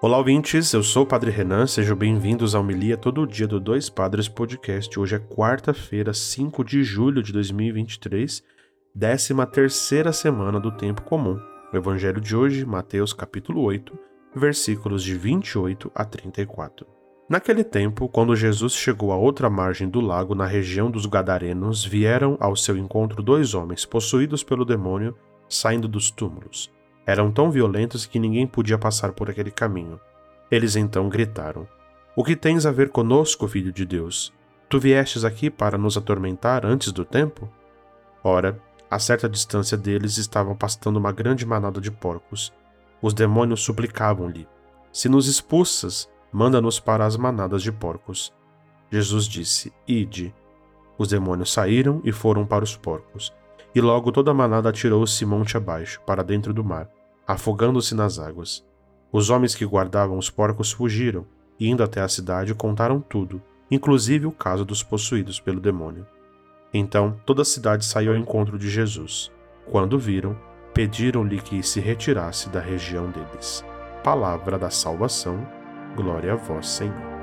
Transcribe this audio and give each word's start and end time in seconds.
Olá, 0.00 0.16
ouvintes, 0.16 0.72
eu 0.72 0.80
sou 0.80 1.02
o 1.02 1.06
Padre 1.06 1.28
Renan, 1.32 1.66
sejam 1.66 1.96
bem-vindos 1.96 2.54
ao 2.54 2.62
Milia 2.62 2.96
Todo 2.96 3.26
Dia 3.26 3.48
do 3.48 3.58
Dois 3.58 3.90
Padres 3.90 4.28
Podcast. 4.28 4.96
Hoje 4.96 5.16
é 5.16 5.18
quarta-feira, 5.18 6.14
5 6.14 6.64
de 6.64 6.84
julho 6.84 7.20
de 7.20 7.32
2023, 7.32 8.44
13 8.96 9.34
terceira 9.50 10.12
semana 10.12 10.60
do 10.60 10.70
Tempo 10.70 11.02
Comum. 11.02 11.36
O 11.72 11.76
Evangelho 11.76 12.20
de 12.20 12.36
hoje, 12.36 12.64
Mateus 12.64 13.12
capítulo 13.12 13.60
8, 13.62 13.98
versículos 14.36 15.02
de 15.02 15.16
28 15.16 15.90
a 15.92 16.04
34. 16.04 16.86
Naquele 17.28 17.64
tempo, 17.64 18.08
quando 18.08 18.36
Jesus 18.36 18.74
chegou 18.74 19.10
à 19.10 19.16
outra 19.16 19.50
margem 19.50 19.88
do 19.88 20.00
lago, 20.00 20.32
na 20.32 20.46
região 20.46 20.88
dos 20.88 21.06
Gadarenos, 21.06 21.84
vieram 21.84 22.36
ao 22.38 22.54
seu 22.54 22.76
encontro 22.76 23.20
dois 23.20 23.52
homens 23.52 23.84
possuídos 23.84 24.44
pelo 24.44 24.64
demônio, 24.64 25.16
saindo 25.48 25.88
dos 25.88 26.08
túmulos 26.08 26.70
eram 27.08 27.30
tão 27.32 27.50
violentos 27.50 28.04
que 28.04 28.18
ninguém 28.18 28.46
podia 28.46 28.76
passar 28.76 29.12
por 29.12 29.30
aquele 29.30 29.50
caminho. 29.50 29.98
Eles 30.50 30.76
então 30.76 31.08
gritaram: 31.08 31.66
O 32.14 32.22
que 32.22 32.36
tens 32.36 32.66
a 32.66 32.70
ver 32.70 32.90
conosco, 32.90 33.48
filho 33.48 33.72
de 33.72 33.86
Deus? 33.86 34.30
Tu 34.68 34.78
viestes 34.78 35.24
aqui 35.24 35.48
para 35.48 35.78
nos 35.78 35.96
atormentar 35.96 36.66
antes 36.66 36.92
do 36.92 37.06
tempo? 37.06 37.48
Ora, 38.22 38.60
a 38.90 38.98
certa 38.98 39.26
distância 39.26 39.74
deles 39.74 40.18
estavam 40.18 40.54
pastando 40.54 40.98
uma 40.98 41.10
grande 41.10 41.46
manada 41.46 41.80
de 41.80 41.90
porcos. 41.90 42.52
Os 43.00 43.14
demônios 43.14 43.62
suplicavam-lhe: 43.62 44.46
Se 44.92 45.08
nos 45.08 45.28
expulsas, 45.28 46.10
manda-nos 46.30 46.78
para 46.78 47.06
as 47.06 47.16
manadas 47.16 47.62
de 47.62 47.72
porcos. 47.72 48.34
Jesus 48.92 49.24
disse: 49.24 49.72
Ide. 49.86 50.34
Os 50.98 51.08
demônios 51.08 51.54
saíram 51.54 52.02
e 52.04 52.12
foram 52.12 52.44
para 52.44 52.64
os 52.64 52.76
porcos. 52.76 53.32
E 53.74 53.80
logo 53.80 54.12
toda 54.12 54.30
a 54.30 54.34
manada 54.34 54.68
atirou-se 54.68 55.24
monte 55.24 55.56
abaixo, 55.56 56.02
para 56.04 56.22
dentro 56.22 56.52
do 56.52 56.62
mar 56.62 56.90
afogando-se 57.28 57.94
nas 57.94 58.18
águas. 58.18 58.66
Os 59.12 59.28
homens 59.28 59.54
que 59.54 59.66
guardavam 59.66 60.16
os 60.16 60.30
porcos 60.30 60.72
fugiram, 60.72 61.26
e 61.60 61.68
indo 61.68 61.82
até 61.82 62.00
a 62.00 62.08
cidade 62.08 62.54
contaram 62.54 63.00
tudo, 63.00 63.42
inclusive 63.70 64.26
o 64.26 64.32
caso 64.32 64.64
dos 64.64 64.82
possuídos 64.82 65.38
pelo 65.38 65.60
demônio. 65.60 66.06
Então 66.72 67.20
toda 67.26 67.42
a 67.42 67.44
cidade 67.44 67.84
saiu 67.84 68.12
ao 68.12 68.18
encontro 68.18 68.58
de 68.58 68.70
Jesus. 68.70 69.30
Quando 69.70 69.98
viram, 69.98 70.38
pediram-lhe 70.72 71.40
que 71.40 71.62
se 71.62 71.80
retirasse 71.80 72.48
da 72.48 72.60
região 72.60 73.10
deles. 73.10 73.62
Palavra 74.02 74.58
da 74.58 74.70
salvação, 74.70 75.46
glória 75.94 76.32
a 76.32 76.36
vós, 76.36 76.66
Senhor. 76.66 77.17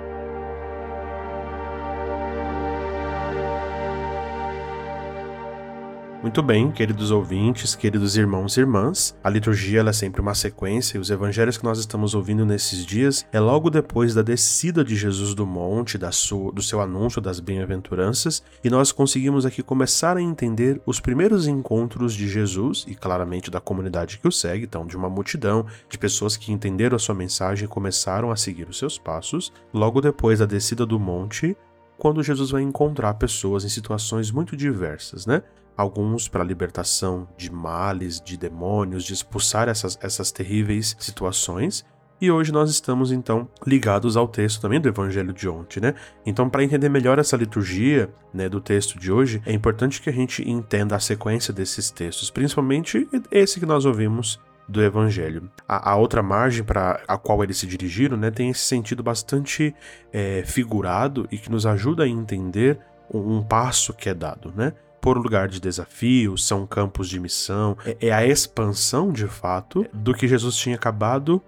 Muito 6.25 6.41
bem, 6.41 6.71
queridos 6.71 7.11
ouvintes, 7.11 7.75
queridos 7.75 8.17
irmãos 8.17 8.57
e 8.57 8.59
irmãs, 8.59 9.15
a 9.23 9.29
liturgia 9.29 9.81
é 9.81 9.93
sempre 9.93 10.21
uma 10.21 10.33
sequência 10.33 10.97
e 10.97 10.99
os 10.99 11.11
evangelhos 11.11 11.55
que 11.55 11.63
nós 11.63 11.77
estamos 11.77 12.15
ouvindo 12.15 12.43
nesses 12.43 12.83
dias 12.83 13.23
é 13.31 13.39
logo 13.39 13.69
depois 13.69 14.15
da 14.15 14.23
descida 14.23 14.83
de 14.83 14.95
Jesus 14.95 15.35
do 15.35 15.45
monte, 15.45 15.99
da 15.99 16.11
sua, 16.11 16.51
do 16.51 16.63
seu 16.63 16.81
anúncio 16.81 17.21
das 17.21 17.39
bem-aventuranças, 17.39 18.41
e 18.63 18.71
nós 18.71 18.91
conseguimos 18.91 19.45
aqui 19.45 19.61
começar 19.61 20.17
a 20.17 20.21
entender 20.21 20.81
os 20.83 20.99
primeiros 20.99 21.45
encontros 21.47 22.15
de 22.15 22.27
Jesus 22.27 22.85
e 22.87 22.95
claramente 22.95 23.51
da 23.51 23.61
comunidade 23.61 24.17
que 24.17 24.27
o 24.27 24.31
segue, 24.31 24.65
então 24.65 24.87
de 24.87 24.97
uma 24.97 25.07
multidão 25.07 25.67
de 25.87 25.95
pessoas 25.95 26.35
que 26.35 26.51
entenderam 26.51 26.95
a 26.95 26.99
sua 26.99 27.13
mensagem 27.13 27.65
e 27.65 27.69
começaram 27.69 28.31
a 28.31 28.35
seguir 28.35 28.67
os 28.67 28.79
seus 28.79 28.97
passos, 28.97 29.53
logo 29.71 30.01
depois 30.01 30.39
da 30.39 30.47
descida 30.47 30.87
do 30.87 30.99
monte, 30.99 31.55
quando 31.99 32.23
Jesus 32.23 32.49
vai 32.49 32.63
encontrar 32.63 33.13
pessoas 33.13 33.63
em 33.63 33.69
situações 33.69 34.31
muito 34.31 34.57
diversas, 34.57 35.27
né? 35.27 35.43
Alguns 35.75 36.27
para 36.27 36.41
a 36.41 36.45
libertação 36.45 37.27
de 37.37 37.51
males, 37.51 38.21
de 38.21 38.37
demônios, 38.37 39.03
de 39.03 39.13
expulsar 39.13 39.67
essas, 39.67 39.97
essas 40.01 40.31
terríveis 40.31 40.95
situações. 40.99 41.85
E 42.19 42.31
hoje 42.31 42.51
nós 42.51 42.69
estamos 42.69 43.11
então 43.11 43.47
ligados 43.67 44.15
ao 44.15 44.27
texto 44.27 44.61
também 44.61 44.79
do 44.79 44.87
Evangelho 44.87 45.33
de 45.33 45.49
ontem, 45.49 45.81
né? 45.81 45.93
Então, 46.25 46.49
para 46.49 46.63
entender 46.63 46.87
melhor 46.87 47.19
essa 47.19 47.35
liturgia, 47.35 48.09
né, 48.33 48.47
do 48.47 48.61
texto 48.61 48.97
de 48.97 49.11
hoje, 49.11 49.41
é 49.45 49.51
importante 49.51 50.01
que 50.01 50.09
a 50.09 50.13
gente 50.13 50.49
entenda 50.49 50.95
a 50.95 50.99
sequência 50.99 51.53
desses 51.53 51.91
textos, 51.91 52.29
principalmente 52.31 53.05
esse 53.29 53.59
que 53.59 53.65
nós 53.65 53.83
ouvimos 53.83 54.39
do 54.67 54.81
Evangelho. 54.81 55.49
A, 55.67 55.91
a 55.91 55.95
outra 55.97 56.23
margem 56.23 56.63
para 56.63 57.01
a 57.07 57.17
qual 57.17 57.43
eles 57.43 57.57
se 57.57 57.67
dirigiram, 57.67 58.17
né, 58.17 58.31
tem 58.31 58.49
esse 58.49 58.61
sentido 58.61 59.03
bastante 59.03 59.75
é, 60.11 60.43
figurado 60.45 61.27
e 61.29 61.37
que 61.37 61.51
nos 61.51 61.65
ajuda 61.65 62.05
a 62.05 62.07
entender 62.07 62.79
um, 63.13 63.37
um 63.37 63.43
passo 63.43 63.93
que 63.93 64.09
é 64.09 64.13
dado, 64.13 64.53
né? 64.55 64.73
Por 65.05 65.19
lugar 65.19 65.47
de 65.47 65.59
desafio, 65.59 66.35
são 66.35 66.65
campos 66.65 67.07
de 67.07 67.19
missão, 67.19 67.77
é, 67.85 68.07
é 68.07 68.11
a 68.11 68.25
expansão 68.25 69.11
de 69.11 69.27
fato 69.27 69.85
do 69.93 70.15
que 70.15 70.27
Jesus 70.27 70.57
tinha 70.57 70.75
acabado 70.75 71.39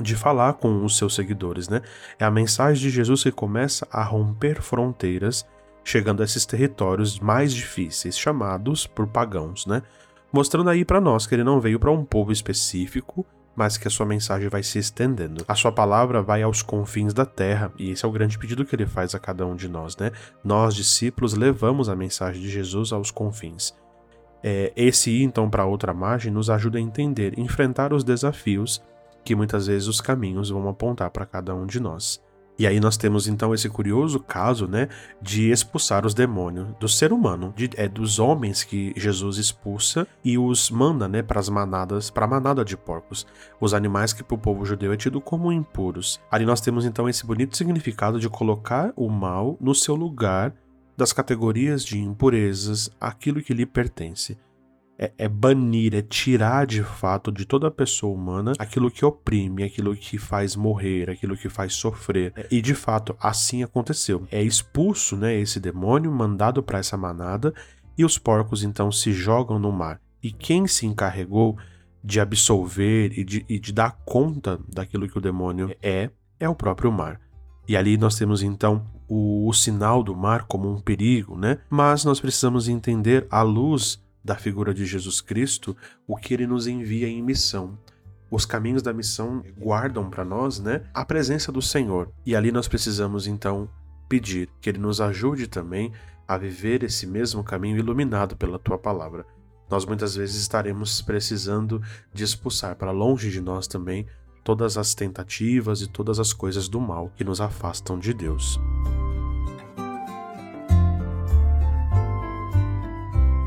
de 0.00 0.16
falar 0.16 0.54
com 0.54 0.82
os 0.82 0.96
seus 0.96 1.14
seguidores, 1.14 1.68
né? 1.68 1.82
É 2.18 2.24
a 2.24 2.30
mensagem 2.30 2.82
de 2.82 2.88
Jesus 2.88 3.22
que 3.22 3.30
começa 3.30 3.86
a 3.90 4.02
romper 4.02 4.62
fronteiras, 4.62 5.46
chegando 5.84 6.22
a 6.22 6.24
esses 6.24 6.46
territórios 6.46 7.20
mais 7.20 7.52
difíceis, 7.52 8.18
chamados 8.18 8.86
por 8.86 9.06
pagãos, 9.06 9.66
né? 9.66 9.82
Mostrando 10.32 10.70
aí 10.70 10.82
para 10.82 10.98
nós 10.98 11.26
que 11.26 11.34
ele 11.34 11.44
não 11.44 11.60
veio 11.60 11.78
para 11.78 11.90
um 11.90 12.06
povo 12.06 12.32
específico, 12.32 13.26
mas 13.56 13.76
que 13.76 13.86
a 13.86 13.90
sua 13.90 14.06
mensagem 14.06 14.48
vai 14.48 14.62
se 14.62 14.78
estendendo. 14.78 15.44
A 15.46 15.54
sua 15.54 15.70
palavra 15.70 16.22
vai 16.22 16.42
aos 16.42 16.62
confins 16.62 17.12
da 17.12 17.24
terra, 17.24 17.72
e 17.78 17.90
esse 17.90 18.04
é 18.04 18.08
o 18.08 18.12
grande 18.12 18.38
pedido 18.38 18.64
que 18.64 18.74
ele 18.74 18.86
faz 18.86 19.14
a 19.14 19.18
cada 19.18 19.46
um 19.46 19.54
de 19.54 19.68
nós, 19.68 19.96
né? 19.96 20.10
Nós, 20.42 20.74
discípulos, 20.74 21.34
levamos 21.34 21.88
a 21.88 21.96
mensagem 21.96 22.40
de 22.40 22.48
Jesus 22.48 22.92
aos 22.92 23.10
confins. 23.10 23.74
É, 24.42 24.72
esse 24.76 25.10
ir 25.10 25.22
então 25.22 25.48
para 25.48 25.64
outra 25.64 25.94
margem 25.94 26.30
nos 26.30 26.50
ajuda 26.50 26.78
a 26.78 26.80
entender, 26.80 27.38
enfrentar 27.38 27.92
os 27.92 28.04
desafios 28.04 28.82
que 29.24 29.34
muitas 29.34 29.66
vezes 29.66 29.88
os 29.88 30.00
caminhos 30.00 30.50
vão 30.50 30.68
apontar 30.68 31.10
para 31.10 31.24
cada 31.24 31.54
um 31.54 31.66
de 31.66 31.80
nós. 31.80 32.20
E 32.56 32.66
aí 32.66 32.78
nós 32.78 32.96
temos 32.96 33.26
então 33.26 33.52
esse 33.52 33.68
curioso 33.68 34.20
caso, 34.20 34.68
né, 34.68 34.88
de 35.20 35.50
expulsar 35.50 36.06
os 36.06 36.14
demônios 36.14 36.68
do 36.78 36.88
ser 36.88 37.12
humano, 37.12 37.52
de, 37.56 37.68
é 37.74 37.88
dos 37.88 38.20
homens 38.20 38.62
que 38.62 38.92
Jesus 38.96 39.38
expulsa 39.38 40.06
e 40.24 40.38
os 40.38 40.70
manda, 40.70 41.08
né, 41.08 41.20
para 41.20 41.40
as 41.40 41.48
manadas, 41.48 42.10
para 42.10 42.26
a 42.26 42.28
manada 42.28 42.64
de 42.64 42.76
porcos, 42.76 43.26
os 43.60 43.74
animais 43.74 44.12
que 44.12 44.22
para 44.22 44.36
o 44.36 44.38
povo 44.38 44.64
judeu 44.64 44.92
é 44.92 44.96
tido 44.96 45.20
como 45.20 45.52
impuros. 45.52 46.20
Ali 46.30 46.46
nós 46.46 46.60
temos 46.60 46.84
então 46.84 47.08
esse 47.08 47.26
bonito 47.26 47.56
significado 47.56 48.20
de 48.20 48.28
colocar 48.28 48.92
o 48.94 49.08
mal 49.08 49.56
no 49.60 49.74
seu 49.74 49.96
lugar 49.96 50.54
das 50.96 51.12
categorias 51.12 51.84
de 51.84 51.98
impurezas, 51.98 52.88
aquilo 53.00 53.42
que 53.42 53.52
lhe 53.52 53.66
pertence 53.66 54.38
é, 54.98 55.12
é, 55.18 55.28
banir, 55.28 55.94
é 55.94 56.02
tirar 56.02 56.66
de 56.66 56.82
fato 56.82 57.32
de 57.32 57.44
toda 57.44 57.70
pessoa 57.70 58.14
humana 58.14 58.52
aquilo 58.58 58.90
que 58.90 59.04
oprime, 59.04 59.64
aquilo 59.64 59.94
que 59.96 60.18
faz 60.18 60.54
morrer, 60.56 61.10
aquilo 61.10 61.36
que 61.36 61.48
faz 61.48 61.74
sofrer. 61.74 62.32
E 62.50 62.62
de 62.62 62.74
fato, 62.74 63.16
assim 63.20 63.62
aconteceu. 63.62 64.26
É 64.30 64.42
expulso 64.42 65.16
né, 65.16 65.34
esse 65.34 65.58
demônio, 65.58 66.12
mandado 66.12 66.62
para 66.62 66.78
essa 66.78 66.96
manada, 66.96 67.52
e 67.96 68.04
os 68.04 68.18
porcos 68.18 68.62
então 68.62 68.90
se 68.90 69.12
jogam 69.12 69.58
no 69.58 69.72
mar. 69.72 70.00
E 70.22 70.32
quem 70.32 70.66
se 70.66 70.86
encarregou 70.86 71.56
de 72.02 72.20
absolver 72.20 73.18
e 73.18 73.24
de, 73.24 73.44
e 73.48 73.58
de 73.58 73.72
dar 73.72 73.92
conta 74.04 74.58
daquilo 74.68 75.08
que 75.08 75.16
o 75.16 75.20
demônio 75.20 75.74
é, 75.82 76.10
é 76.38 76.48
o 76.48 76.54
próprio 76.54 76.92
mar. 76.92 77.20
E 77.66 77.76
ali 77.76 77.96
nós 77.96 78.16
temos 78.16 78.42
então 78.42 78.86
o, 79.08 79.48
o 79.48 79.52
sinal 79.54 80.02
do 80.02 80.14
mar 80.14 80.44
como 80.44 80.70
um 80.70 80.80
perigo, 80.80 81.36
né? 81.36 81.58
Mas 81.70 82.04
nós 82.04 82.20
precisamos 82.20 82.68
entender 82.68 83.26
a 83.30 83.40
luz 83.40 84.03
da 84.24 84.34
figura 84.34 84.72
de 84.72 84.86
Jesus 84.86 85.20
Cristo 85.20 85.76
o 86.06 86.16
que 86.16 86.32
ele 86.32 86.46
nos 86.46 86.66
envia 86.66 87.06
em 87.06 87.22
missão. 87.22 87.78
Os 88.30 88.46
caminhos 88.46 88.82
da 88.82 88.92
missão 88.92 89.44
guardam 89.58 90.08
para 90.08 90.24
nós, 90.24 90.58
né, 90.58 90.82
a 90.94 91.04
presença 91.04 91.52
do 91.52 91.60
Senhor. 91.60 92.10
E 92.24 92.34
ali 92.34 92.50
nós 92.50 92.66
precisamos 92.66 93.26
então 93.26 93.68
pedir 94.08 94.48
que 94.60 94.70
ele 94.70 94.78
nos 94.78 95.00
ajude 95.00 95.46
também 95.46 95.92
a 96.26 96.38
viver 96.38 96.82
esse 96.82 97.06
mesmo 97.06 97.44
caminho 97.44 97.76
iluminado 97.76 98.36
pela 98.36 98.58
tua 98.58 98.78
palavra. 98.78 99.26
Nós 99.70 99.84
muitas 99.84 100.14
vezes 100.14 100.36
estaremos 100.36 101.02
precisando 101.02 101.82
de 102.12 102.24
expulsar 102.24 102.76
para 102.76 102.90
longe 102.90 103.30
de 103.30 103.40
nós 103.40 103.66
também 103.66 104.06
todas 104.42 104.76
as 104.76 104.94
tentativas 104.94 105.80
e 105.80 105.88
todas 105.88 106.18
as 106.18 106.32
coisas 106.32 106.68
do 106.68 106.80
mal 106.80 107.10
que 107.16 107.24
nos 107.24 107.40
afastam 107.40 107.98
de 107.98 108.12
Deus. 108.12 108.58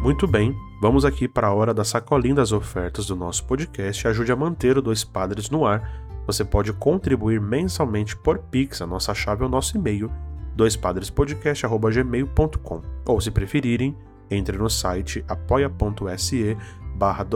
Muito 0.07 0.25
bem, 0.25 0.57
vamos 0.79 1.03
aqui 1.03 1.27
para 1.27 1.47
a 1.47 1.53
hora 1.53 1.73
da 1.73 1.83
sacolinha 1.83 2.35
das 2.35 2.53
ofertas 2.53 3.07
do 3.07 3.13
nosso 3.13 3.43
podcast. 3.43 4.07
Ajude 4.07 4.31
a 4.31 4.37
manter 4.37 4.77
o 4.77 4.81
Dois 4.81 5.03
Padres 5.03 5.49
no 5.49 5.65
ar. 5.65 6.07
Você 6.25 6.45
pode 6.45 6.71
contribuir 6.71 7.41
mensalmente 7.41 8.15
por 8.15 8.39
Pix. 8.39 8.81
A 8.81 8.87
nossa 8.87 9.13
chave 9.13 9.43
é 9.43 9.45
o 9.45 9.49
nosso 9.49 9.75
e-mail, 9.75 10.09
doispadrespodcast.gmail.com. 10.55 12.81
Ou, 13.05 13.19
se 13.19 13.31
preferirem, 13.31 13.97
entre 14.31 14.57
no 14.57 14.69
site 14.69 15.25
apoia.se 15.27 16.57
barra 16.95 17.27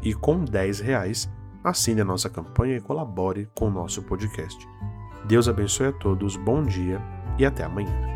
e 0.00 0.14
com 0.14 0.44
10 0.44 0.78
reais 0.78 1.28
assine 1.64 2.02
a 2.02 2.04
nossa 2.04 2.30
campanha 2.30 2.76
e 2.76 2.80
colabore 2.80 3.48
com 3.52 3.66
o 3.66 3.72
nosso 3.72 4.00
podcast. 4.04 4.64
Deus 5.24 5.48
abençoe 5.48 5.88
a 5.88 5.92
todos, 5.92 6.36
bom 6.36 6.62
dia 6.62 7.02
e 7.36 7.44
até 7.44 7.64
amanhã. 7.64 8.11